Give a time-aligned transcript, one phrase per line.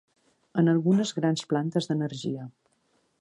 [0.61, 2.49] En algunes grans plantes d'energia.